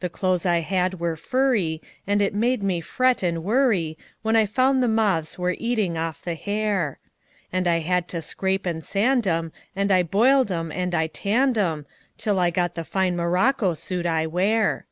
The 0.00 0.08
clothes 0.08 0.44
I 0.44 0.62
had 0.62 0.98
were 0.98 1.14
furry, 1.14 1.80
And 2.08 2.20
it 2.20 2.34
made 2.34 2.60
me 2.64 2.80
fret 2.80 3.22
and 3.22 3.38
worryWhen 3.44 3.96
I 4.34 4.46
found 4.46 4.82
the 4.82 4.88
moths 4.88 5.38
were 5.38 5.54
eating 5.60 5.96
off 5.96 6.20
the 6.20 6.34
hair; 6.34 6.98
And 7.52 7.68
I 7.68 7.78
had 7.78 8.08
to 8.08 8.20
scrape 8.20 8.66
and 8.66 8.84
sand 8.84 9.28
'em, 9.28 9.52
And 9.76 9.92
I 9.92 10.02
boiled 10.02 10.50
'em 10.50 10.72
and 10.72 10.92
I 10.92 11.06
tanned 11.06 11.56
'em, 11.56 11.86
Till 12.18 12.40
I 12.40 12.50
got 12.50 12.74
the 12.74 12.82
fine 12.82 13.14
morocco 13.14 13.74
suit 13.74 14.06
I 14.06 14.26
wear. 14.26 14.86